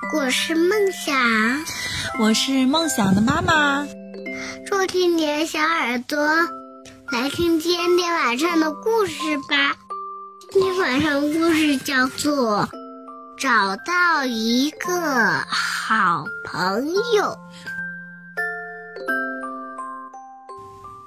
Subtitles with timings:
[0.00, 1.14] 我是梦想，
[2.18, 3.86] 我是梦想的妈妈。
[4.66, 6.18] 竖起你的小耳朵，
[7.12, 9.76] 来听今天晚上的故事吧。
[10.50, 12.62] 今天晚上故事叫做
[13.38, 17.22] 《找到一个好朋友》。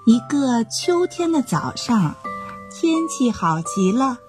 [0.06, 2.16] 一个秋天的早上，
[2.70, 4.20] 天气好极了，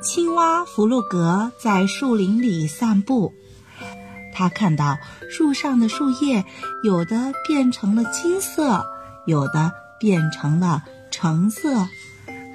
[0.00, 3.32] 青蛙弗洛格在树林里散步。
[4.32, 4.98] 他看到
[5.30, 6.44] 树上的树叶，
[6.82, 8.84] 有的变成了金色，
[9.26, 11.86] 有的变成了橙色，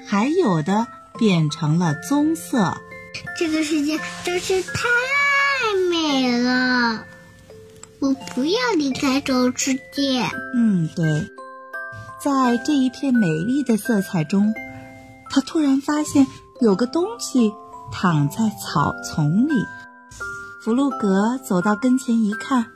[0.06, 0.86] 还有的
[1.18, 2.76] 变成了棕色。
[3.36, 4.72] 这个世界真是太
[5.90, 7.04] 美了！
[8.00, 10.28] 我不要离开这个世界。
[10.54, 11.30] 嗯，对，
[12.22, 14.54] 在这一片美丽的色彩中，
[15.30, 16.26] 他突然发现
[16.60, 17.52] 有个东西
[17.90, 19.54] 躺在草丛里。
[20.68, 22.66] 弗洛格走到跟前一看，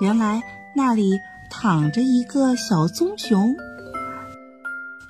[0.00, 0.42] 原来
[0.74, 1.20] 那里
[1.50, 3.54] 躺着一个小棕熊。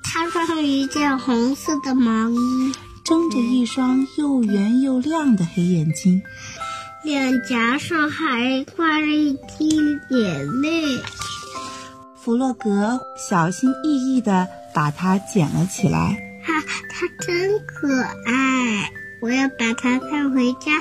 [0.03, 2.73] 他穿着一件红色的毛衣，
[3.05, 6.21] 睁着一双又圆又亮的黑眼睛，
[7.05, 9.77] 脸颊上还挂着一滴
[10.11, 11.01] 眼泪。
[12.17, 16.41] 弗洛格小心翼翼地把它捡了起来。
[16.43, 16.53] 哈，
[16.91, 18.91] 它真可爱。
[19.21, 20.73] 我要把它带回家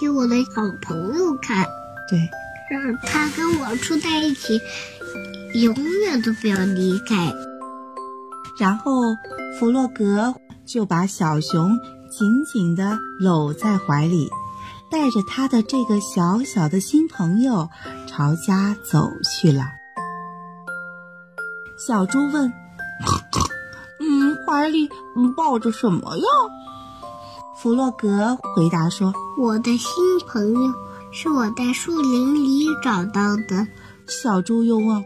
[0.00, 1.64] 给我的好朋友看，
[2.08, 2.28] 对，
[2.70, 4.60] 让他跟我住在一起，
[5.54, 7.32] 永远都不要离开。
[8.58, 8.92] 然后
[9.58, 10.34] 弗洛格
[10.66, 11.78] 就把小熊
[12.10, 14.28] 紧紧地搂在怀里，
[14.90, 17.68] 带着他的这个小小的新朋友
[18.06, 19.64] 朝家走去了。
[21.76, 22.52] 小猪问
[24.00, 24.88] ：“嗯，怀里
[25.36, 26.24] 抱着什么呀？”
[27.56, 30.74] 弗洛格回答说：“我的新朋友
[31.12, 33.66] 是我在树林里找到的。”
[34.06, 35.02] 小猪又问：“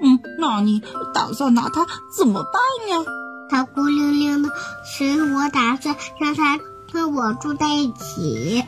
[0.00, 0.82] 嗯，那你
[1.12, 1.86] 打算拿它
[2.16, 2.52] 怎么办
[2.88, 3.04] 呀？”
[3.50, 4.48] 它孤零零的，
[4.96, 6.58] 所以我打算让它
[6.92, 8.64] 跟我住在一起。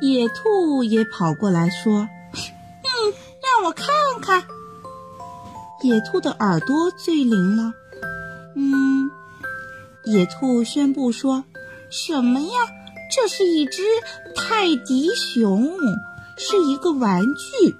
[0.00, 3.86] 野兔也跑过来说：“嗯，让我看
[4.20, 4.42] 看。”
[5.82, 7.72] 野兔的耳朵最灵了，
[8.56, 9.10] 嗯。
[10.04, 11.44] 野兔宣布说
[11.90, 12.58] ：“什么呀？
[13.12, 13.82] 这是一只
[14.36, 15.68] 泰迪熊，
[16.36, 17.76] 是一个玩具，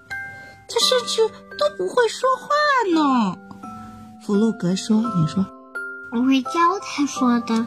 [0.69, 2.49] 它甚至都不会说话
[2.93, 3.39] 呢。”
[4.21, 5.47] 弗洛格说：“你说，
[6.13, 6.51] 我会教
[6.83, 7.67] 它说的。”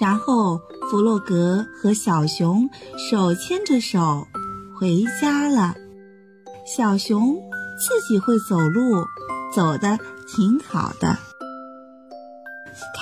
[0.00, 2.68] 然后弗洛格和小熊
[2.98, 4.26] 手牵着手
[4.78, 5.74] 回家了。
[6.66, 7.36] 小熊
[7.78, 9.04] 自己会走路，
[9.54, 11.16] 走的挺好的。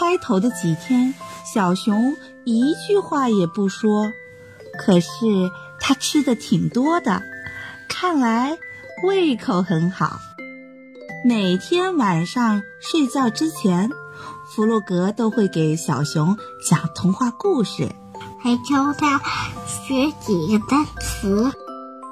[0.03, 1.15] 开头的几天，
[1.55, 4.13] 小熊一句话也不说，
[4.77, 5.09] 可是
[5.79, 7.23] 它吃的挺多的，
[7.89, 8.59] 看来
[9.05, 10.19] 胃口很好。
[11.25, 13.91] 每天晚上睡觉之前，
[14.51, 16.37] 弗洛格都会给小熊
[16.69, 17.89] 讲童话故事，
[18.43, 19.21] 还教它
[19.69, 21.45] 学几个单词，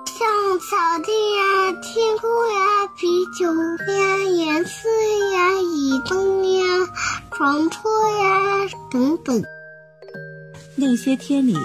[0.07, 3.53] 像草地呀、天空呀、啤酒
[3.93, 4.89] 呀、颜色
[5.35, 6.63] 呀、移动呀。
[7.41, 7.89] 床铺
[8.23, 9.43] 呀，等等。
[10.77, 11.57] 那些天里，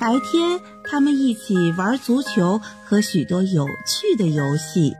[0.00, 4.94] 白天他们一起玩足球和许多有趣的游戏。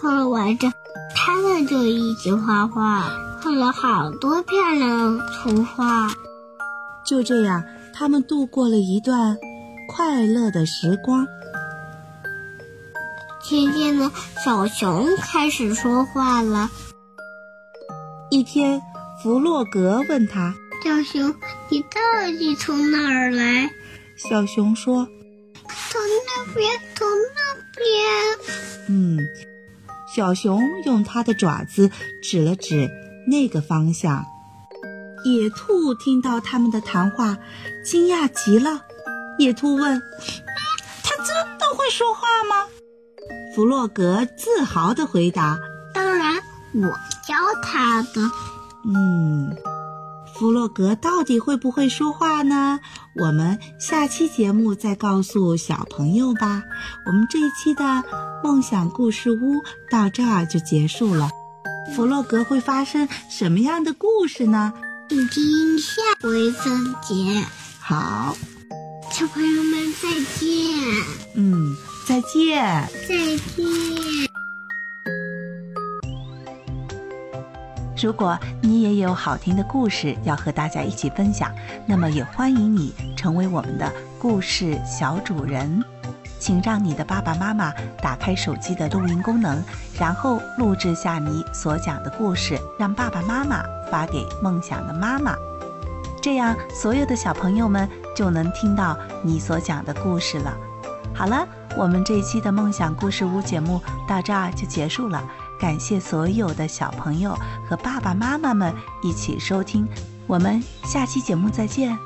[0.00, 0.72] 到了晚上，
[1.16, 3.10] 他们就一起画画，
[3.42, 6.08] 画了好多漂亮图画。
[7.04, 9.36] 就这样，他们度过了一段
[9.88, 11.26] 快乐的时光。
[13.42, 14.08] 渐渐的，
[14.44, 16.70] 小熊开始说话了。
[18.30, 18.80] 一天。
[19.24, 20.54] 弗洛格问他
[20.84, 21.34] ：“小熊，
[21.70, 23.70] 你到底从哪儿来？”
[24.16, 25.08] 小熊说
[25.88, 29.18] ：“从那边，从那边。”嗯，
[30.14, 31.90] 小熊用它的爪子
[32.22, 32.90] 指了指
[33.26, 34.22] 那个方向。
[35.24, 37.38] 野兔听到他们的谈话，
[37.82, 38.82] 惊讶极了。
[39.38, 40.02] 野兔问
[41.02, 42.68] ：“它真的会说话吗？”
[43.56, 45.58] 弗洛格自豪地回答
[45.94, 46.34] ：“当然，
[46.74, 46.88] 我
[47.26, 48.30] 教它的。”
[48.86, 49.56] 嗯，
[50.34, 52.80] 弗洛格到底会不会说话呢？
[53.14, 56.62] 我们下期节目再告诉小朋友吧。
[57.06, 58.04] 我们这一期的
[58.42, 61.30] 梦想故事屋到这儿就结束了。
[61.94, 64.72] 弗洛格会发生什么样的故事呢？
[65.08, 67.44] 请听下回分解。
[67.78, 68.36] 好，
[69.10, 70.08] 小朋友们再
[70.38, 70.48] 见。
[71.36, 71.76] 嗯，
[72.06, 72.88] 再见。
[73.06, 74.33] 再见。
[77.96, 81.52] 如果你也有好听的故事要和大家一起分享，
[81.86, 85.82] 那么也欢迎你成为我们的故事小主人。
[86.40, 89.62] 请让你的爸爸妈妈打开手机的录音功能，
[89.98, 95.34] 然后录制下你所讲的故事，让爸爸妈妈发给梦想的妈妈。
[96.20, 100.52] 这样，所有的小朋友们就能听到你所讲的故事了。
[101.14, 101.46] 好了，
[101.78, 105.22] 我们这一期的梦想故事屋节目到这儿就结束了。
[105.64, 107.34] 感谢所有的小朋友
[107.66, 108.70] 和爸爸妈妈们
[109.02, 109.88] 一起收听，
[110.26, 111.98] 我们下期节目再见。